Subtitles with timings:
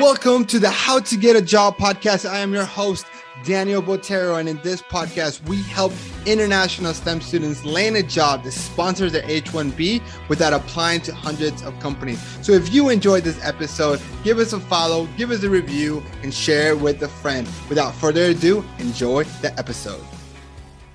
[0.00, 2.26] Welcome to the How to Get a Job podcast.
[2.28, 3.04] I am your host,
[3.44, 5.92] Daniel Botero, and in this podcast, we help
[6.24, 10.00] international STEM students land a job that sponsors their H 1B
[10.30, 12.18] without applying to hundreds of companies.
[12.40, 16.32] So if you enjoyed this episode, give us a follow, give us a review, and
[16.32, 17.46] share it with a friend.
[17.68, 20.02] Without further ado, enjoy the episode.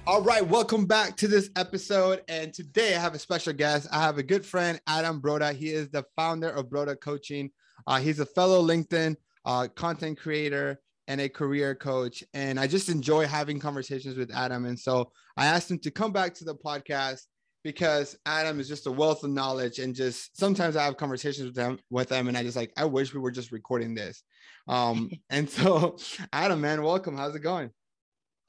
[0.08, 2.24] All right, welcome back to this episode.
[2.28, 3.88] And today I have a special guest.
[3.92, 5.54] I have a good friend, Adam Broda.
[5.54, 7.52] He is the founder of Broda Coaching.
[7.88, 9.16] Uh, he's a fellow LinkedIn
[9.46, 12.24] uh, content creator and a career coach.
[12.34, 14.66] And I just enjoy having conversations with Adam.
[14.66, 17.22] And so I asked him to come back to the podcast
[17.64, 21.56] because Adam is just a wealth of knowledge and just sometimes I have conversations with
[21.56, 24.24] them with them and I just like I wish we were just recording this.
[24.68, 25.98] Um and so
[26.32, 27.18] Adam man, welcome.
[27.18, 27.72] How's it going?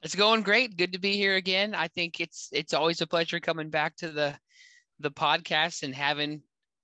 [0.01, 0.77] It's going great.
[0.77, 1.75] Good to be here again.
[1.75, 4.37] I think it's it's always a pleasure coming back to the
[4.99, 6.41] the podcast and having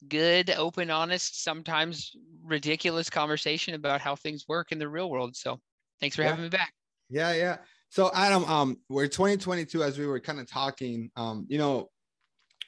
[0.08, 5.36] good, open, honest, sometimes ridiculous conversation about how things work in the real world.
[5.36, 5.60] So
[6.00, 6.30] thanks for yeah.
[6.30, 6.74] having me back.
[7.10, 7.58] Yeah, yeah.
[7.90, 11.12] So Adam, um, we're 2022 as we were kind of talking.
[11.16, 11.90] Um, you know,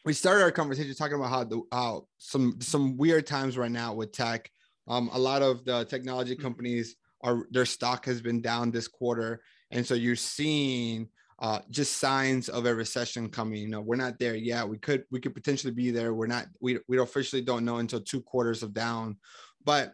[0.06, 3.94] we started our conversation talking about how the how some some weird times right now
[3.94, 4.50] with tech.
[4.88, 6.44] Um, a lot of the technology mm-hmm.
[6.44, 9.42] companies are their stock has been down this quarter,
[9.72, 11.10] and so you're seeing
[11.40, 13.62] uh, just signs of a recession coming.
[13.62, 14.68] You know, we're not there yet.
[14.68, 16.14] We could we could potentially be there.
[16.14, 16.48] We're not.
[16.60, 19.18] We we officially don't know until two quarters of down.
[19.64, 19.94] But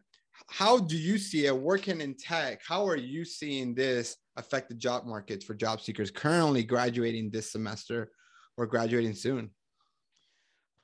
[0.49, 2.61] how do you see it working in tech?
[2.67, 7.51] How are you seeing this affect the job markets for job seekers currently graduating this
[7.51, 8.11] semester
[8.57, 9.51] or graduating soon?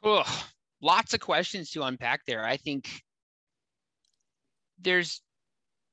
[0.04, 0.44] Oh,
[0.82, 2.46] lots of questions to unpack there.
[2.46, 2.90] I think
[4.82, 5.22] there's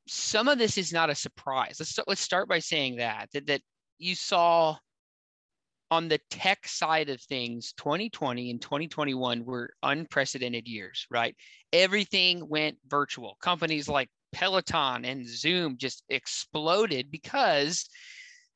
[0.09, 1.77] some of this is not a surprise.
[1.79, 3.63] Let's let's start by saying that that that
[3.99, 4.77] you saw
[5.91, 11.37] on the tech side of things, 2020 and 2021 were unprecedented years, right?
[11.73, 13.37] Everything went virtual.
[13.41, 17.89] Companies like Peloton and Zoom just exploded because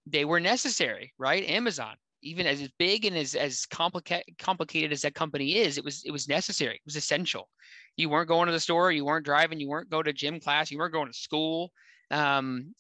[0.07, 1.49] they were necessary, right?
[1.49, 6.03] Amazon, even as big and as, as complicated complicated as that company is, it was
[6.05, 6.75] it was necessary.
[6.75, 7.49] It was essential.
[7.97, 10.71] You weren't going to the store, you weren't driving, you weren't going to gym class,
[10.71, 11.71] you weren't going to school.
[12.11, 12.75] Um,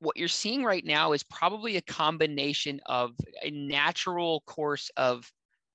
[0.00, 3.12] what you're seeing right now is probably a combination of
[3.42, 5.30] a natural course of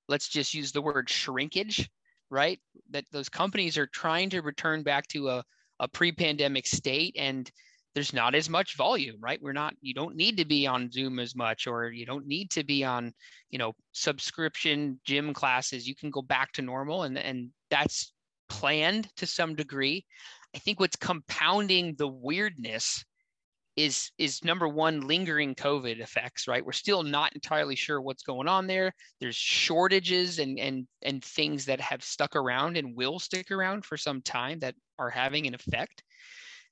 [0.08, 1.90] let's just use the word shrinkage
[2.32, 2.60] right?
[2.90, 5.44] That those companies are trying to return back to a,
[5.80, 7.52] a pre-pandemic state and
[7.94, 9.40] there's not as much volume right?
[9.42, 12.50] We're not you don't need to be on zoom as much or you don't need
[12.52, 13.14] to be on
[13.50, 15.88] you know subscription gym classes.
[15.88, 18.14] You can go back to normal and and that's
[18.50, 20.06] planned to some degree.
[20.56, 23.04] I think what's compounding the weirdness
[23.86, 26.66] is is number one lingering covid effects right?
[26.66, 28.94] We're still not entirely sure what's going on there.
[29.20, 33.98] There's shortages and and and things that have stuck around and will stick around for
[33.98, 36.04] some time that are having an effect.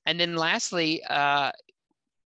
[0.06, 1.50] And then lastly uh,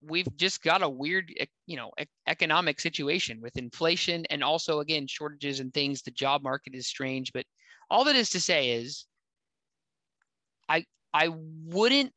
[0.01, 1.33] we've just got a weird
[1.67, 1.91] you know
[2.27, 6.01] economic situation with inflation and also again shortages and things.
[6.01, 7.45] The job market is strange but
[7.89, 9.05] all that is to say is
[10.69, 11.27] i i
[11.65, 12.13] wouldn't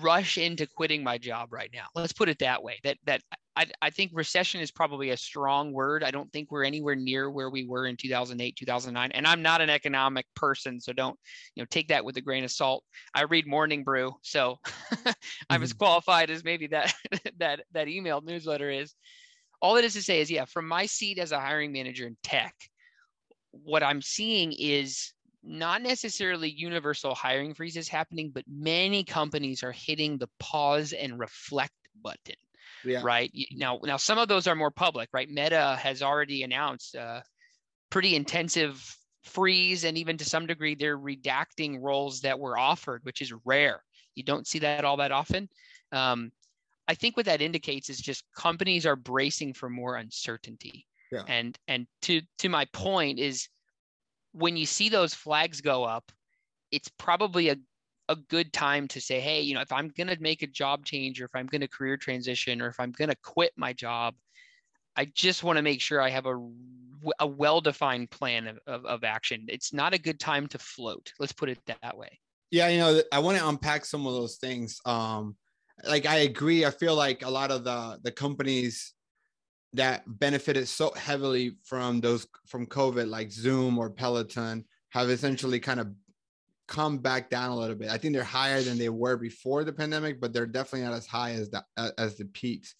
[0.00, 1.86] rush into quitting my job right now.
[1.94, 2.78] Let's put it that way.
[2.84, 3.22] That that
[3.56, 6.04] I, I think recession is probably a strong word.
[6.04, 9.12] I don't think we're anywhere near where we were in 2008, 2009.
[9.12, 11.18] And I'm not an economic person, so don't
[11.54, 12.84] you know take that with a grain of salt.
[13.14, 14.58] I read Morning Brew, so
[15.50, 15.78] I'm as mm-hmm.
[15.78, 16.94] qualified as maybe that
[17.38, 18.94] that that email newsletter is.
[19.62, 22.16] All that is to say is, yeah, from my seat as a hiring manager in
[22.22, 22.54] tech,
[23.52, 25.14] what I'm seeing is
[25.46, 31.74] not necessarily universal hiring freezes happening, but many companies are hitting the pause and reflect
[32.02, 32.36] button.
[32.84, 33.00] Yeah.
[33.02, 35.28] Right now, now some of those are more public, right?
[35.28, 37.22] Meta has already announced a
[37.90, 43.20] pretty intensive freeze, and even to some degree, they're redacting roles that were offered, which
[43.20, 43.82] is rare.
[44.14, 45.48] You don't see that all that often.
[45.92, 46.30] Um,
[46.88, 50.86] I think what that indicates is just companies are bracing for more uncertainty.
[51.10, 51.22] Yeah.
[51.26, 53.48] And and to to my point is
[54.36, 56.12] when you see those flags go up,
[56.70, 57.56] it's probably a
[58.08, 60.84] a good time to say, hey, you know, if I'm going to make a job
[60.84, 63.72] change or if I'm going to career transition or if I'm going to quit my
[63.72, 64.14] job,
[64.96, 66.38] I just want to make sure I have a,
[67.18, 69.46] a well-defined plan of, of, of, action.
[69.48, 71.12] It's not a good time to float.
[71.18, 72.20] Let's put it that way.
[72.50, 72.68] Yeah.
[72.68, 74.80] You know, I want to unpack some of those things.
[74.86, 75.36] Um,
[75.84, 76.64] like I agree.
[76.64, 78.94] I feel like a lot of the, the companies
[79.76, 85.80] that benefited so heavily from those from COVID, like Zoom or Peloton, have essentially kind
[85.80, 85.88] of
[86.68, 87.90] come back down a little bit.
[87.90, 91.06] I think they're higher than they were before the pandemic, but they're definitely not as
[91.06, 91.64] high as the
[91.98, 92.74] as the peaks.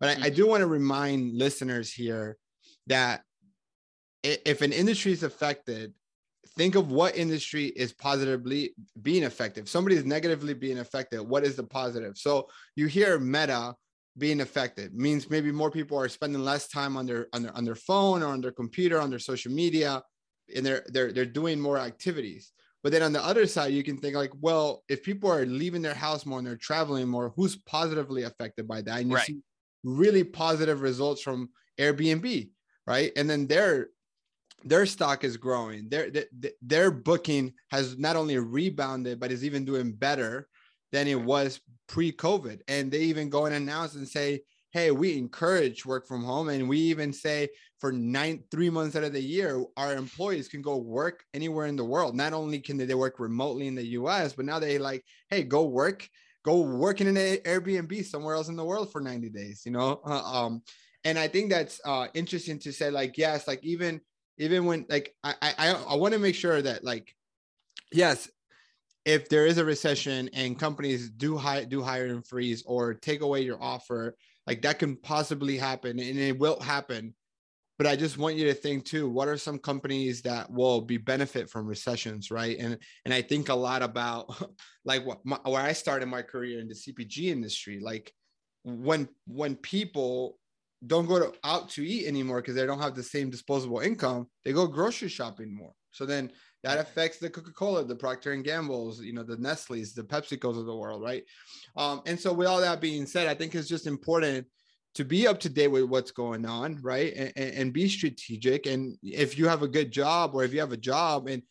[0.00, 0.34] But I, I mm-hmm.
[0.34, 2.36] do want to remind listeners here
[2.88, 3.22] that
[4.22, 5.94] if an industry is affected,
[6.56, 9.62] think of what industry is positively being affected.
[9.62, 11.22] If somebody is negatively being affected.
[11.22, 12.16] What is the positive?
[12.16, 13.74] So you hear Meta
[14.18, 14.94] being affected.
[14.94, 18.22] Means maybe more people are spending less time on their on their on their phone
[18.22, 20.02] or on their computer on their social media
[20.54, 22.52] and they're they're they're doing more activities.
[22.82, 25.82] But then on the other side you can think like well if people are leaving
[25.82, 29.00] their house more and they're traveling more who's positively affected by that?
[29.00, 29.26] And you right.
[29.26, 29.40] see
[29.84, 31.48] really positive results from
[31.78, 32.50] airbnb
[32.86, 33.12] right?
[33.16, 33.88] And then their
[34.64, 35.88] their stock is growing.
[35.88, 36.10] Their
[36.60, 40.48] their booking has not only rebounded but is even doing better
[40.92, 41.60] than it was
[41.92, 42.62] pre-COVID.
[42.68, 44.40] And they even go and announce and say,
[44.72, 46.48] hey, we encourage work from home.
[46.48, 47.50] And we even say
[47.80, 51.76] for nine, three months out of the year, our employees can go work anywhere in
[51.76, 52.16] the world.
[52.16, 55.64] Not only can they work remotely in the US, but now they like, hey, go
[55.64, 56.08] work,
[56.46, 60.00] go work in an Airbnb somewhere else in the world for 90 days, you know?
[60.06, 60.62] Uh, um,
[61.04, 64.00] and I think that's uh, interesting to say, like, yes, like even,
[64.38, 67.14] even when like, I, I, I want to make sure that like,
[67.92, 68.30] yes,
[69.04, 73.42] if there is a recession and companies do hire do hiring freeze or take away
[73.42, 74.16] your offer,
[74.46, 77.14] like that can possibly happen and it will happen.
[77.78, 80.98] But I just want you to think too, what are some companies that will be
[80.98, 82.56] benefit from recessions, right?
[82.58, 84.34] And and I think a lot about
[84.84, 88.12] like what my, where I started my career in the CPG industry, like
[88.62, 90.38] when when people
[90.86, 94.26] don't go to, out to eat anymore because they don't have the same disposable income,
[94.44, 95.72] they go grocery shopping more.
[95.92, 96.32] So then
[96.62, 100.66] that affects the coca-cola the procter and gambles you know the nestle's the pepsicos of
[100.66, 101.24] the world right?
[101.76, 104.46] Um, and so with all that being said i think it's just important
[104.94, 107.12] to be up to date with what's going on right?
[107.14, 108.66] And, and be strategic.
[108.66, 111.42] And if you have a good job or if you have a job and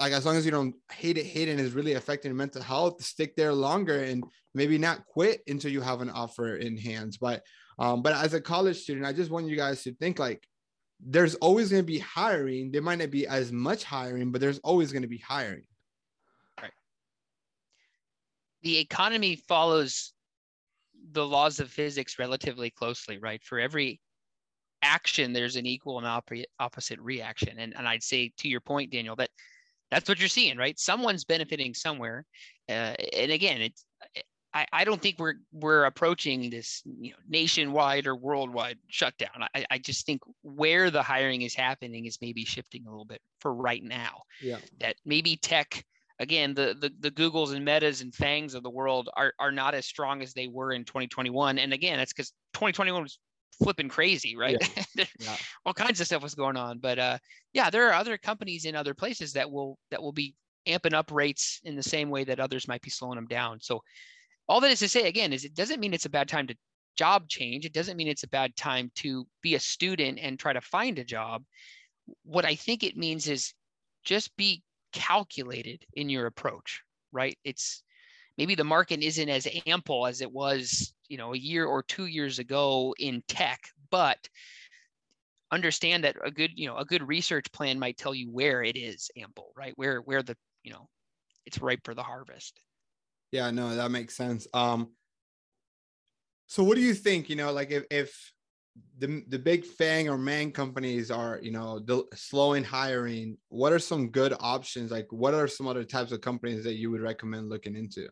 [0.00, 2.62] like as long as you don't hate it hate it and is really affecting mental
[2.62, 4.24] health stick there longer and
[4.54, 7.18] maybe not quit until you have an offer in hands.
[7.18, 7.42] But
[7.78, 10.46] um, but as a college student i just want you guys to think like
[11.04, 12.70] there's always going to be hiring.
[12.70, 15.64] There might not be as much hiring, but there's always going to be hiring.
[16.60, 16.72] Right.
[18.62, 20.12] The economy follows
[21.12, 23.42] the laws of physics relatively closely, right?
[23.42, 24.00] For every
[24.82, 27.58] action, there's an equal and op- opposite reaction.
[27.58, 29.30] And, and I'd say to your point, Daniel, that
[29.90, 30.78] that's what you're seeing, right?
[30.78, 32.24] Someone's benefiting somewhere.
[32.68, 33.84] Uh, and again, it's
[34.52, 39.46] I, I don't think we're we're approaching this you know nationwide or worldwide shutdown.
[39.54, 43.20] I, I just think where the hiring is happening is maybe shifting a little bit
[43.38, 44.22] for right now.
[44.42, 44.58] Yeah.
[44.80, 45.84] That maybe tech
[46.18, 49.74] again the the, the Googles and Metas and Fangs of the world are are not
[49.74, 51.58] as strong as they were in 2021.
[51.58, 53.18] And again, that's because 2021 was
[53.62, 54.56] flipping crazy, right?
[54.96, 55.04] Yeah.
[55.20, 55.36] yeah.
[55.64, 56.78] All kinds of stuff was going on.
[56.78, 57.18] But uh
[57.52, 60.34] yeah, there are other companies in other places that will that will be
[60.66, 63.60] amping up rates in the same way that others might be slowing them down.
[63.60, 63.80] So
[64.50, 66.56] all that is to say again is it doesn't mean it's a bad time to
[66.96, 67.64] job change.
[67.64, 70.98] It doesn't mean it's a bad time to be a student and try to find
[70.98, 71.44] a job.
[72.24, 73.54] What i think it means is
[74.02, 74.62] just be
[74.92, 76.82] calculated in your approach
[77.12, 77.36] right?
[77.44, 77.82] It's
[78.38, 82.06] maybe the market isn't as ample as it was you know a year or two
[82.06, 83.60] years ago in tech
[83.90, 84.28] but
[85.52, 88.76] understand that a good you know a good research plan might tell you where it
[88.76, 89.72] is ample right?
[89.76, 90.88] Where where the you know
[91.46, 92.60] it's ripe for the harvest
[93.32, 94.46] yeah, no, that makes sense.
[94.52, 94.90] Um,
[96.46, 97.28] so what do you think?
[97.28, 98.32] You know, like if if
[98.98, 103.78] the the big Fang or Man companies are, you know, the slowing hiring, what are
[103.78, 104.90] some good options?
[104.90, 108.08] Like, what are some other types of companies that you would recommend looking into?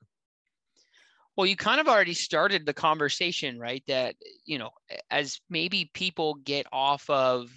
[1.37, 3.83] Well, you kind of already started the conversation, right?
[3.87, 4.71] That you know,
[5.11, 7.51] as maybe people get off of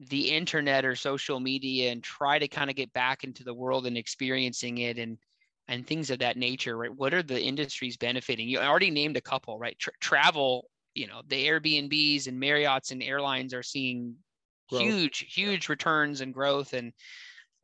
[0.00, 3.86] the internet or social media and try to kind of get back into the world
[3.86, 5.16] and experiencing it and
[5.68, 6.94] and things of that nature, right?
[6.94, 8.48] What are the industries benefiting?
[8.48, 9.78] You already named a couple, right?
[9.78, 14.16] Tra- travel, you know, the Airbnbs and Marriott's and airlines are seeing
[14.70, 14.82] growth.
[14.82, 16.72] huge, huge returns and growth.
[16.72, 16.92] And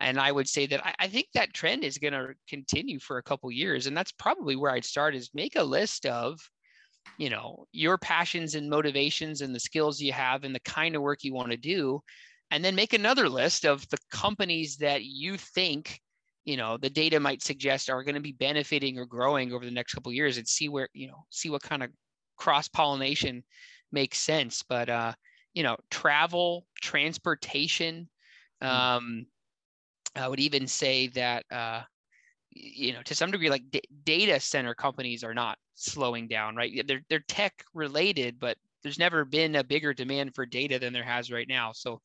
[0.00, 3.18] and I would say that I, I think that trend is going to continue for
[3.18, 3.86] a couple years.
[3.86, 6.38] And that's probably where I'd start is make a list of,
[7.18, 11.02] you know, your passions and motivations and the skills you have and the kind of
[11.02, 12.00] work you want to do.
[12.50, 16.00] And then make another list of the companies that you think
[16.44, 19.70] you know the data might suggest are going to be benefiting or growing over the
[19.70, 21.90] next couple years and see where you know see what kind of
[22.36, 23.42] cross pollination
[23.92, 25.12] makes sense but uh
[25.54, 28.08] you know travel transportation
[28.62, 28.66] mm.
[28.66, 29.26] um
[30.16, 31.82] i would even say that uh
[32.50, 36.82] you know to some degree like d- data center companies are not slowing down right
[36.86, 41.04] they're they're tech related but there's never been a bigger demand for data than there
[41.04, 42.00] has right now so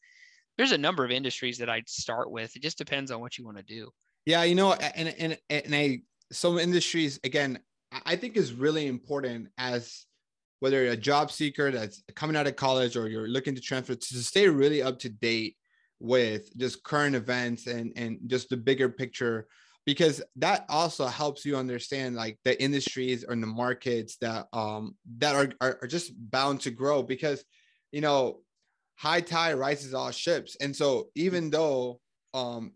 [0.57, 2.55] there's a number of industries that I'd start with.
[2.55, 3.89] It just depends on what you want to do.
[4.25, 6.01] Yeah, you know, and and and I
[6.31, 7.59] some industries again,
[8.05, 10.05] I think is really important as
[10.59, 13.95] whether you're a job seeker that's coming out of college or you're looking to transfer
[13.95, 15.57] to stay really up to date
[15.99, 19.47] with just current events and and just the bigger picture
[19.85, 25.35] because that also helps you understand like the industries or the markets that um that
[25.35, 27.43] are, are, are just bound to grow because
[27.91, 28.39] you know
[28.95, 30.55] high tide rises all ships.
[30.61, 31.99] And so even though
[32.33, 32.71] um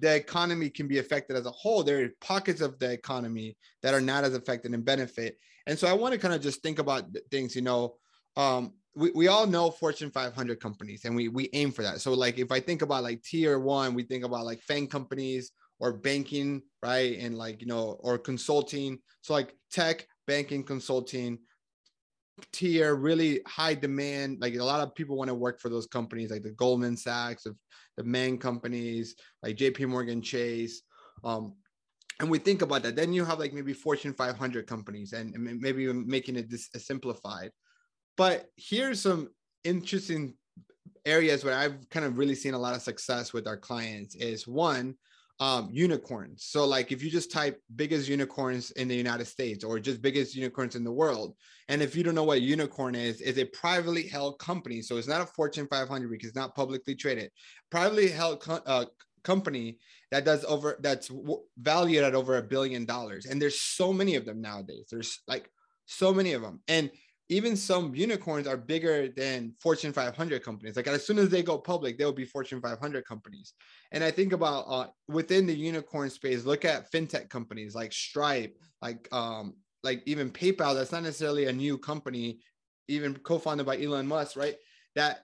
[0.00, 3.94] the economy can be affected as a whole there are pockets of the economy that
[3.94, 5.36] are not as affected and benefit
[5.66, 7.94] and so i want to kind of just think about things you know
[8.36, 12.12] um we, we all know fortune 500 companies and we we aim for that so
[12.12, 15.92] like if i think about like tier one we think about like FANG companies or
[15.92, 17.18] banking, right?
[17.18, 19.00] And like, you know, or consulting.
[19.20, 21.40] So like tech, banking, consulting,
[22.52, 24.38] tier, really high demand.
[24.40, 27.46] Like a lot of people want to work for those companies, like the Goldman Sachs,
[27.46, 27.56] of
[27.96, 30.82] the main companies, like JP Morgan Chase.
[31.24, 31.54] Um,
[32.20, 32.96] and we think about that.
[32.96, 37.50] Then you have like maybe Fortune 500 companies and, and maybe making it this simplified.
[38.16, 39.30] But here's some
[39.64, 40.34] interesting
[41.04, 44.46] areas where I've kind of really seen a lot of success with our clients is
[44.46, 44.94] one,
[45.42, 46.44] um, unicorns.
[46.44, 50.36] So, like, if you just type biggest unicorns in the United States or just biggest
[50.36, 51.34] unicorns in the world,
[51.68, 54.82] and if you don't know what unicorn is, is a privately held company.
[54.82, 57.28] So it's not a Fortune 500 because it's not publicly traded.
[57.72, 58.84] Privately held co- uh,
[59.24, 59.78] company
[60.12, 64.14] that does over that's w- valued at over a billion dollars, and there's so many
[64.14, 64.86] of them nowadays.
[64.92, 65.50] There's like
[65.86, 66.88] so many of them, and
[67.28, 70.76] even some unicorns are bigger than Fortune 500 companies.
[70.76, 73.54] Like as soon as they go public, they will be Fortune 500 companies.
[73.92, 78.56] And I think about uh, within the unicorn space, look at fintech companies like Stripe,
[78.82, 80.74] like um, like even PayPal.
[80.74, 82.40] That's not necessarily a new company,
[82.88, 84.56] even co-founded by Elon Musk, right?
[84.94, 85.20] That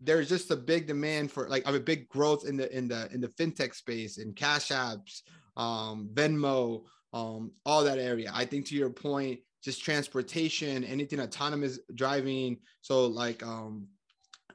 [0.00, 3.20] there's just a big demand for like a big growth in the in the in
[3.20, 5.22] the fintech space in cash apps,
[5.56, 8.30] um, Venmo, um, all that area.
[8.34, 12.56] I think to your point, just transportation, anything autonomous driving.
[12.82, 13.88] So like um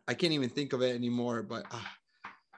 [0.08, 1.80] I can't even think of it anymore, but uh,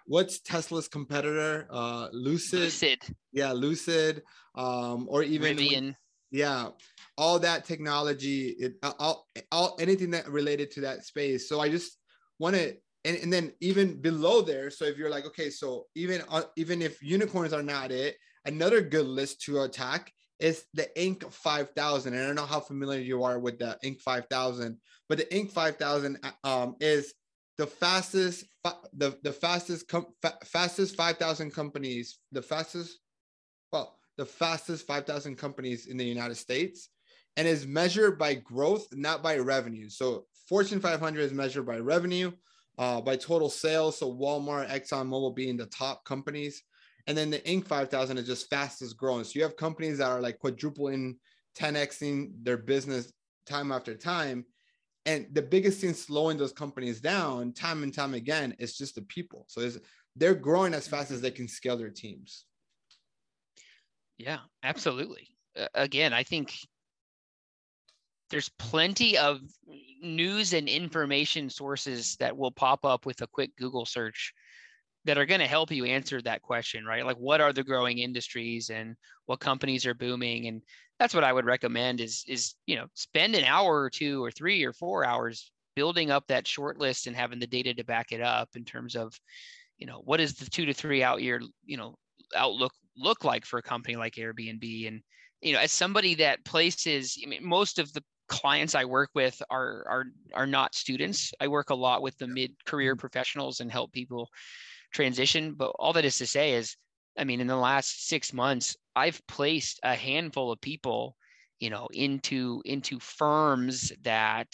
[0.06, 1.68] what's Tesla's competitor?
[1.72, 2.60] Uh Lucid.
[2.60, 3.00] Lucid.
[3.34, 4.22] Yeah, Lucid.
[4.56, 5.96] Um or even Rivian.
[6.30, 6.70] yeah,
[7.18, 11.50] all that technology, it all, all anything that related to that space.
[11.50, 11.98] So I just
[12.38, 16.22] want to and, and then even below there so if you're like okay so even
[16.30, 21.32] uh, even if unicorns are not it another good list to attack is the Inc.
[21.32, 22.14] 5000.
[22.14, 24.02] And I don't know how familiar you are with the Inc.
[24.02, 24.78] 5000,
[25.10, 25.52] but the Inc.
[25.52, 27.14] 5000 um, is
[27.58, 28.46] the fastest,
[28.94, 33.00] the, the fastest, com- fa- fastest 5,000 companies, the fastest,
[33.72, 36.90] well, the fastest 5,000 companies in the United States
[37.38, 39.90] and is measured by growth, not by revenue.
[39.90, 42.32] So Fortune 500 is measured by revenue,
[42.78, 43.98] uh, by total sales.
[43.98, 46.64] So Walmart, Exxon ExxonMobil being the top companies.
[47.08, 47.68] And then the Inc.
[47.68, 49.24] 5000 is just fastest growing.
[49.24, 51.18] So you have companies that are like quadrupling,
[51.58, 53.12] 10xing their business
[53.46, 54.46] time after time.
[55.06, 59.02] And the biggest thing slowing those companies down time and time again is just the
[59.04, 59.46] people.
[59.50, 59.70] So
[60.16, 62.46] they're growing as fast as they can scale their teams.
[64.18, 65.28] Yeah, absolutely.
[65.58, 66.56] Uh, again, I think
[68.30, 69.42] there's plenty of
[70.02, 74.34] news and information sources that will pop up with a quick Google search
[75.06, 77.06] that are going to help you answer that question, right?
[77.06, 78.96] Like what are the growing industries and
[79.26, 80.48] what companies are booming?
[80.48, 80.62] And
[81.00, 84.32] that's what I would recommend is, is, you know, spend an hour or two or
[84.32, 88.12] three or four hours building up that short list and having the data to back
[88.12, 89.14] it up in terms of,
[89.78, 91.96] you know, what is the two to three out year, you know,
[92.36, 94.88] outlook look like for a company like Airbnb?
[94.88, 95.02] And,
[95.42, 99.42] you know, as somebody that places, I mean, most of the clients I work with
[99.50, 101.34] are, are, are not students.
[101.42, 103.00] I work a lot with the mid-career mm-hmm.
[103.00, 104.30] professionals and help people
[104.94, 105.54] transition.
[105.54, 106.76] But all that is to say is,
[107.18, 111.16] I mean, in the last six months, I've placed a handful of people,
[111.60, 114.48] you know, into into firms that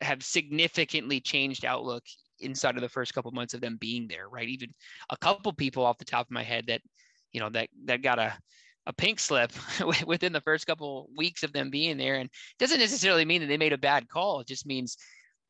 [0.00, 2.04] have significantly changed outlook
[2.40, 4.48] inside of the first couple months of them being there, right?
[4.48, 4.70] Even
[5.10, 6.80] a couple people off the top of my head that,
[7.32, 8.38] you know, that that got a
[8.86, 9.52] a pink slip
[10.06, 13.58] within the first couple weeks of them being there, and doesn't necessarily mean that they
[13.58, 14.40] made a bad call.
[14.40, 14.96] It just means,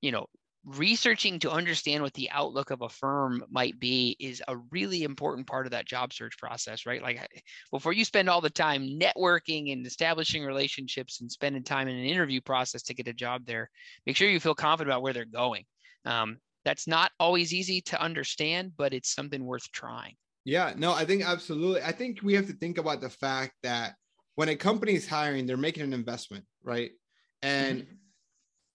[0.03, 0.27] you know,
[0.65, 5.47] researching to understand what the outlook of a firm might be is a really important
[5.47, 7.03] part of that job search process, right?
[7.03, 7.27] Like
[7.71, 12.05] before you spend all the time networking and establishing relationships and spending time in an
[12.05, 13.71] interview process to get a job there,
[14.07, 15.65] make sure you feel confident about where they're going.
[16.05, 20.17] Um, that's not always easy to understand, but it's something worth trying.
[20.45, 21.83] Yeah, no, I think absolutely.
[21.83, 23.95] I think we have to think about the fact that
[24.35, 26.91] when a company is hiring, they're making an investment, right?
[27.43, 27.95] And mm-hmm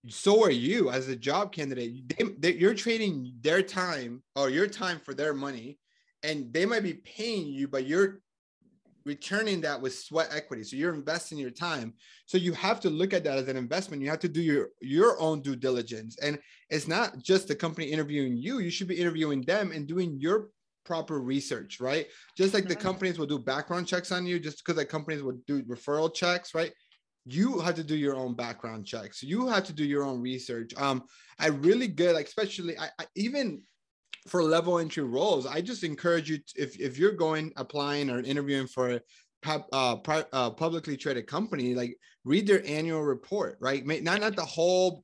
[0.08, 4.68] so are you as a job candidate they, they, you're trading their time or your
[4.68, 5.78] time for their money
[6.24, 8.20] and they might be paying you but you're
[9.06, 10.64] returning that with sweat equity.
[10.64, 11.94] So you're investing your time.
[12.26, 14.02] So you have to look at that as an investment.
[14.02, 16.18] You have to do your your own due diligence.
[16.22, 18.60] And it's not just the company interviewing you.
[18.60, 20.50] You should be interviewing them and doing your
[20.86, 22.08] proper research, right?
[22.38, 22.84] Just like the mm-hmm.
[22.84, 26.54] companies will do background checks on you, just because the companies will do referral checks,
[26.54, 26.72] right?
[27.26, 29.24] You have to do your own background checks.
[29.24, 30.74] You have to do your own research.
[30.78, 31.04] Um,
[31.40, 33.62] I really good, like especially I, I even
[34.28, 38.20] for level entry roles, I just encourage you to, if if you're going applying or
[38.20, 39.02] interviewing for a
[39.48, 39.98] uh,
[40.34, 43.86] uh, publicly traded company, like read their annual report, right?
[43.86, 45.04] Not not the whole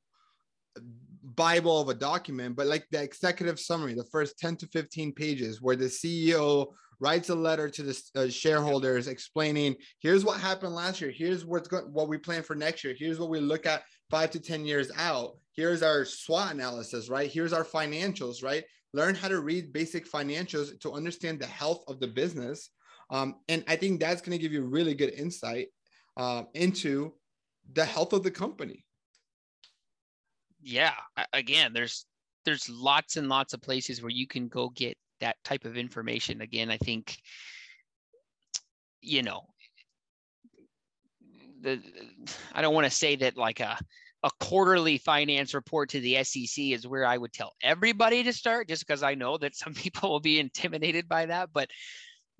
[1.22, 5.62] bible of a document, but like the executive summary, the first 10 to 15 pages,
[5.62, 6.68] where the CEO
[7.02, 11.10] writes a letter to the uh, shareholders explaining here's what happened last year.
[11.10, 12.94] Here's what's go- what we plan for next year.
[12.96, 15.32] Here's what we look at five to ten years out.
[15.52, 17.30] Here's our swot analysis right?
[17.30, 18.64] Here's our financials right?
[18.94, 22.70] Learn how to read basic financials to understand the health of the business.
[23.10, 25.68] Um, and I think that's going to give you really good insight
[26.16, 27.12] uh, into
[27.72, 28.84] the health of the company.
[30.62, 30.94] Yeah,
[31.32, 32.06] again, there's
[32.44, 36.42] there's lots and lots of places where you can go get that type of information.
[36.42, 37.16] Again, I think
[39.00, 39.42] you know
[41.62, 41.80] the
[42.52, 43.78] I don't want to say that like a
[44.24, 48.68] a quarterly finance report to the SEC is where I would tell everybody to start,
[48.68, 51.50] just because I know that some people will be intimidated by that.
[51.52, 51.70] But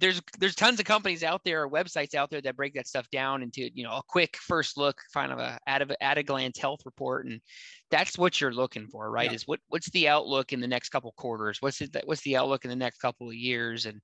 [0.03, 3.09] there's there's tons of companies out there or websites out there that break that stuff
[3.13, 6.25] down into you know a quick first look, kind of a at a, at a
[6.25, 7.41] glance health report, and
[7.89, 9.31] that's what you're looking for, right?
[9.31, 9.37] Yeah.
[9.37, 11.59] Is what what's the outlook in the next couple quarters?
[11.61, 13.87] What's it what's the outlook in the next couple of years?
[13.87, 14.01] And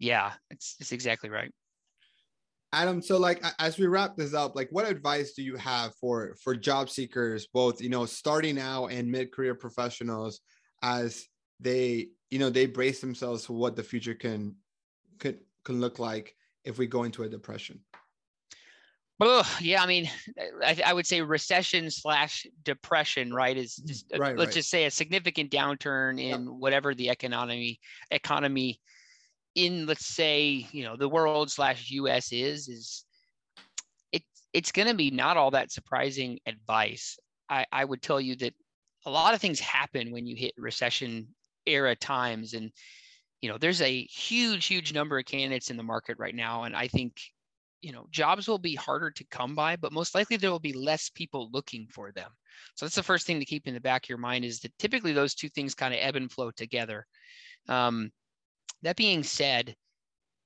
[0.00, 1.52] yeah, it's it's exactly right.
[2.72, 6.34] Adam, so like as we wrap this up, like what advice do you have for
[6.42, 10.40] for job seekers, both you know starting out and mid career professionals,
[10.82, 11.24] as
[11.60, 14.56] they you know they brace themselves for what the future can
[15.18, 17.80] could can look like if we go into a depression?
[19.20, 20.10] Well, yeah, I mean,
[20.64, 23.56] I, I would say recession slash depression, right?
[23.56, 23.86] Is mm-hmm.
[23.88, 24.54] just uh, right, let's right.
[24.54, 26.54] just say a significant downturn in yep.
[26.58, 27.80] whatever the economy
[28.10, 28.80] economy
[29.54, 33.04] in let's say you know the world slash us is is
[34.12, 37.16] it, it's going to be not all that surprising advice
[37.48, 38.54] I, I would tell you that
[39.06, 41.28] a lot of things happen when you hit recession
[41.66, 42.72] era times and
[43.44, 46.74] you know there's a huge huge number of candidates in the market right now and
[46.74, 47.20] i think
[47.82, 50.72] you know jobs will be harder to come by but most likely there will be
[50.72, 52.30] less people looking for them
[52.74, 54.76] so that's the first thing to keep in the back of your mind is that
[54.78, 57.06] typically those two things kind of ebb and flow together
[57.68, 58.10] um,
[58.84, 59.74] that being said,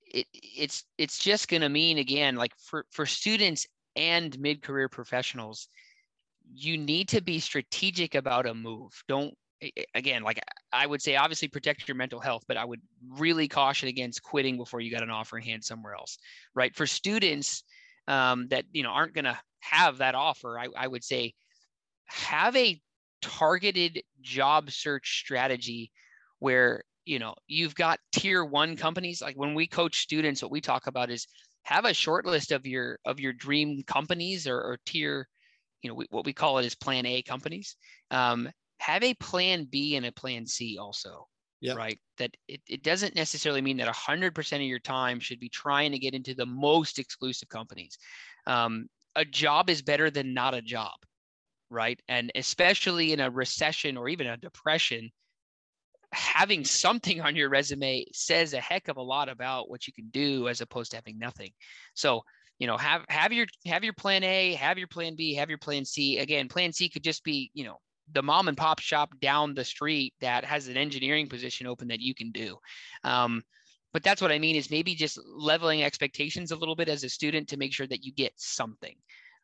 [0.07, 4.89] it, it's it's just going to mean again, like for for students and mid career
[4.89, 5.69] professionals,
[6.55, 8.93] you need to be strategic about a move.
[9.09, 9.35] Don't
[9.95, 10.41] again, like
[10.73, 14.57] I would say, obviously protect your mental health, but I would really caution against quitting
[14.57, 16.19] before you got an offer in hand somewhere else,
[16.55, 16.75] right?
[16.75, 17.65] For students
[18.07, 21.35] um, that you know aren't going to have that offer, I, I would say
[22.07, 22.81] have a
[23.21, 25.91] targeted job search strategy
[26.39, 30.61] where you know you've got tier one companies like when we coach students what we
[30.61, 31.27] talk about is
[31.63, 35.27] have a short list of your of your dream companies or, or tier
[35.83, 37.77] you know we, what we call it is plan a companies
[38.11, 41.27] um, have a plan b and a plan c also
[41.61, 41.75] yeah.
[41.75, 45.93] right that it, it doesn't necessarily mean that 100% of your time should be trying
[45.93, 47.99] to get into the most exclusive companies
[48.47, 48.87] um,
[49.17, 50.95] a job is better than not a job
[51.71, 55.11] right and especially in a recession or even a depression
[56.13, 60.09] having something on your resume says a heck of a lot about what you can
[60.11, 61.51] do as opposed to having nothing.
[61.95, 62.23] So,
[62.59, 65.59] you know, have have your have your plan A, have your plan B, have your
[65.59, 66.19] plan C.
[66.19, 67.77] Again, plan C could just be, you know,
[68.13, 72.01] the mom and pop shop down the street that has an engineering position open that
[72.01, 72.57] you can do.
[73.05, 73.43] Um,
[73.93, 77.09] but that's what I mean is maybe just leveling expectations a little bit as a
[77.09, 78.95] student to make sure that you get something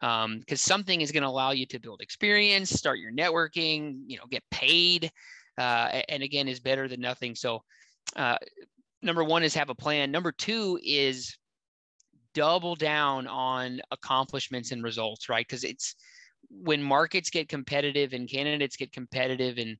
[0.00, 4.18] because um, something is going to allow you to build experience, start your networking, you
[4.18, 5.10] know, get paid,
[5.56, 7.34] uh, and again is better than nothing.
[7.34, 7.62] So
[8.16, 8.36] uh,
[9.02, 10.10] number one is have a plan.
[10.10, 11.36] Number two is
[12.34, 15.46] double down on accomplishments and results, right?
[15.46, 15.94] Because it's
[16.62, 19.76] when markets get competitive and candidates get competitive and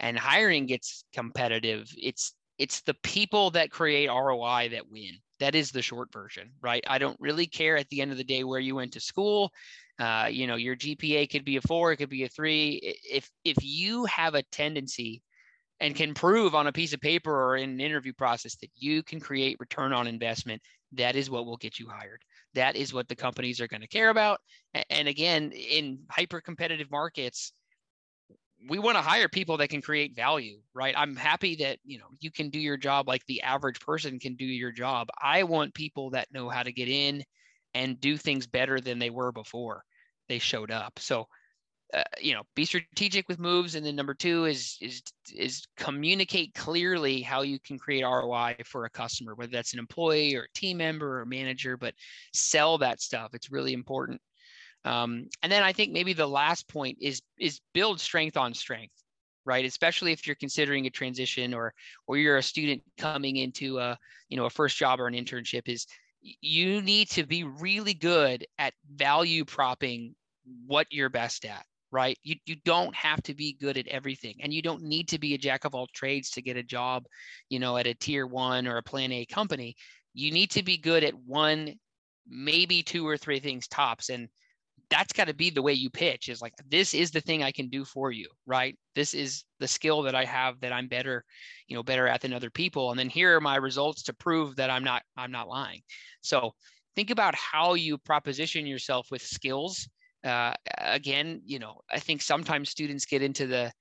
[0.00, 5.18] and hiring gets competitive, it's it's the people that create ROI that win.
[5.40, 6.84] That is the short version, right?
[6.86, 9.50] I don't really care at the end of the day where you went to school.
[9.98, 12.80] Uh, you know, your GPA could be a four, it could be a three.
[13.10, 15.22] If if you have a tendency
[15.80, 19.02] and can prove on a piece of paper or in an interview process that you
[19.02, 22.22] can create return on investment, that is what will get you hired.
[22.54, 24.40] That is what the companies are going to care about.
[24.90, 27.52] And again, in hyper competitive markets,
[28.68, 30.94] we want to hire people that can create value, right?
[30.96, 34.36] I'm happy that, you know, you can do your job like the average person can
[34.36, 35.08] do your job.
[35.20, 37.24] I want people that know how to get in
[37.74, 39.84] and do things better than they were before
[40.28, 40.98] they showed up.
[40.98, 41.26] So,
[41.94, 45.02] uh, you know, be strategic with moves, and then number two is is
[45.32, 50.34] is communicate clearly how you can create ROI for a customer, whether that's an employee
[50.34, 51.76] or a team member or manager.
[51.76, 51.94] But
[52.32, 54.20] sell that stuff; it's really important.
[54.84, 58.94] Um, and then I think maybe the last point is is build strength on strength,
[59.44, 59.64] right?
[59.64, 61.74] Especially if you're considering a transition or
[62.08, 63.96] or you're a student coming into a
[64.28, 65.68] you know a first job or an internship.
[65.68, 65.86] Is
[66.22, 70.16] you need to be really good at value propping
[70.66, 72.18] what you're best at right?
[72.24, 75.32] You, you don't have to be good at everything and you don't need to be
[75.32, 77.04] a jack of all trades to get a job
[77.48, 79.76] you know at a tier one or a plan a company.
[80.12, 81.74] You need to be good at one
[82.28, 84.28] maybe two or three things tops and
[84.90, 87.52] that's got to be the way you pitch is like this is the thing i
[87.52, 88.76] can do for you right?
[88.94, 91.24] This is the skill that i have that i'm better
[91.68, 94.56] you know better at than other people and then here are my results to prove
[94.56, 95.82] that i'm not i'm not lying.
[96.22, 96.54] So
[96.96, 99.88] think about how you proposition yourself with skills
[100.24, 103.72] uh, again you know i think sometimes students get into the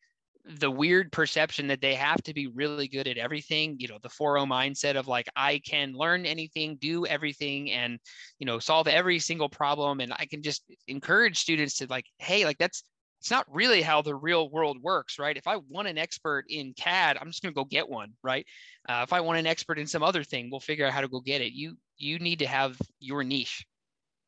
[0.45, 4.10] the weird perception that they have to be really good at everything you know the
[4.10, 7.97] 4o mindset of like i can learn anything do everything and
[8.39, 12.43] you know solve every single problem and i can just encourage students to like hey
[12.43, 12.84] like that's
[13.21, 15.38] it's not really how the real world works right?
[15.38, 18.45] If i want an expert in cad i'm just going to go get one right?
[18.89, 21.08] Uh, if i want an expert in some other thing we'll figure out how to
[21.08, 21.53] go get it.
[21.53, 23.65] You you need to have your niche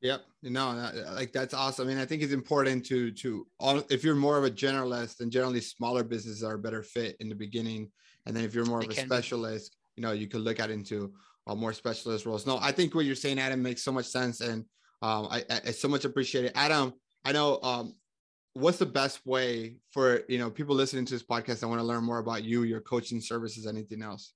[0.05, 0.21] Yep.
[0.43, 1.87] No, like that's awesome.
[1.87, 5.17] I mean, I think it's important to to all if you're more of a generalist,
[5.17, 7.89] then generally smaller businesses are a better fit in the beginning.
[8.27, 11.11] And then if you're more of a specialist, you know, you could look at into
[11.47, 12.45] uh, more specialist roles.
[12.45, 14.65] No, I think what you're saying, Adam, makes so much sense, and
[15.01, 16.51] um, I, I, so much appreciate it.
[16.53, 17.59] Adam, I know.
[17.63, 17.95] Um,
[18.53, 21.63] what's the best way for you know people listening to this podcast?
[21.63, 24.34] I want to learn more about you, your coaching services, anything else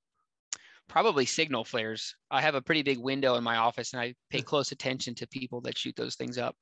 [0.89, 2.15] probably signal flares.
[2.29, 5.27] I have a pretty big window in my office and I pay close attention to
[5.27, 6.55] people that shoot those things up.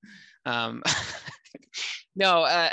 [0.45, 0.83] Um,
[2.15, 2.69] no, uh,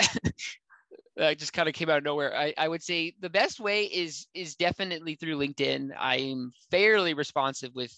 [1.20, 2.36] I just kind of came out of nowhere.
[2.36, 5.90] I, I would say the best way is is definitely through LinkedIn.
[5.96, 7.96] I'm fairly responsive with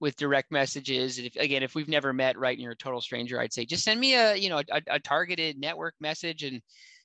[0.00, 1.16] with direct messages.
[1.16, 3.64] And if again, if we've never met, right, and you're a total stranger, I'd say
[3.64, 6.60] just send me a you know a, a targeted network message and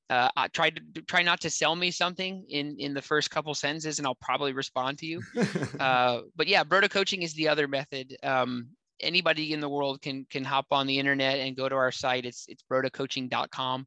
[0.09, 3.53] uh, I try to try not to sell me something in in the first couple
[3.53, 5.21] sentences, and I'll probably respond to you.
[5.79, 8.15] uh, but yeah, Broda coaching is the other method.
[8.23, 8.69] Um,
[9.01, 12.25] anybody in the world can can hop on the internet and go to our site.
[12.25, 13.85] It's it's brodacoaching.com.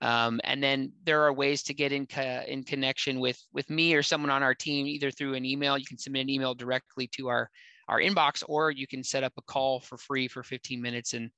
[0.00, 3.94] Um, and then there are ways to get in co- in connection with with me
[3.94, 5.76] or someone on our team, either through an email.
[5.76, 7.50] You can submit an email directly to our
[7.88, 11.14] our inbox, or you can set up a call for free for 15 minutes.
[11.14, 11.30] And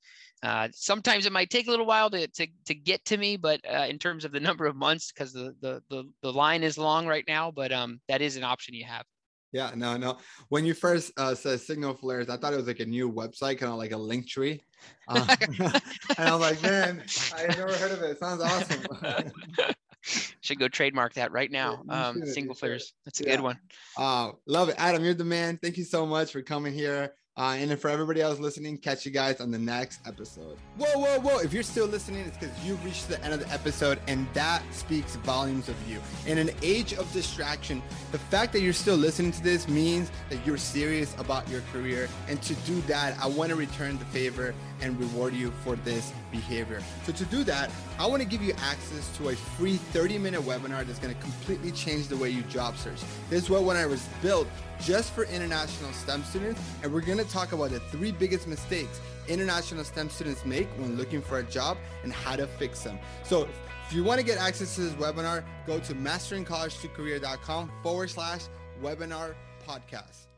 [0.43, 3.61] uh, sometimes it might take a little while to, to, to get to me, but
[3.69, 6.77] uh, in terms of the number of months, because the, the, the, the, line is
[6.77, 9.05] long right now, but um, that is an option you have.
[9.53, 10.17] Yeah, no, no.
[10.47, 13.57] When you first uh, said signal flares, I thought it was like a new website,
[13.57, 14.61] kind of like a Linktree.
[15.09, 17.03] Uh, and I'm like, man,
[17.35, 18.11] I never heard of it.
[18.11, 18.81] it sounds awesome.
[20.41, 21.83] Should go trademark that right now.
[21.89, 22.93] Um, single flares.
[23.05, 23.35] That's a yeah.
[23.35, 23.59] good one.
[23.97, 24.75] Uh, love it.
[24.77, 25.59] Adam, you're the man.
[25.61, 27.13] Thank you so much for coming here.
[27.37, 30.57] Uh, and for everybody else listening, catch you guys on the next episode.
[30.75, 31.37] Whoa, whoa, whoa.
[31.39, 34.61] If you're still listening, it's because you've reached the end of the episode, and that
[34.73, 36.01] speaks volumes of you.
[36.27, 40.45] In an age of distraction, the fact that you're still listening to this means that
[40.45, 42.09] you're serious about your career.
[42.27, 46.11] And to do that, I want to return the favor and reward you for this
[46.31, 46.81] behavior.
[47.05, 50.41] So, to do that, I want to give you access to a free 30 minute
[50.41, 52.99] webinar that's going to completely change the way you job search.
[53.29, 54.47] This webinar was built
[54.79, 58.99] just for international STEM students, and we're going to talk about the three biggest mistakes
[59.27, 62.99] international STEM students make when looking for a job and how to fix them.
[63.23, 63.47] So,
[63.87, 68.43] if you want to get access to this webinar, go to masteringcollegetocareer.com forward slash
[68.81, 69.35] webinar
[69.67, 70.30] podcast.